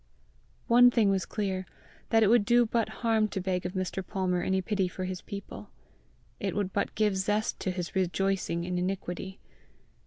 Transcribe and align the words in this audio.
One 0.65 0.89
thing 0.89 1.11
was 1.11 1.27
clear 1.27 1.67
that 2.09 2.23
it 2.23 2.27
would 2.27 2.43
do 2.43 2.65
but 2.65 2.89
harm 3.05 3.27
to 3.27 3.39
beg 3.39 3.67
of 3.67 3.73
Mr. 3.73 4.03
Palmer 4.03 4.41
any 4.41 4.59
pity 4.59 4.87
for 4.87 5.05
his 5.05 5.21
people: 5.21 5.69
it 6.39 6.55
would 6.55 6.73
but 6.73 6.95
give 6.95 7.15
zest 7.15 7.59
to 7.59 7.69
his 7.69 7.93
rejoicing 7.95 8.63
in 8.63 8.79
iniquity! 8.79 9.39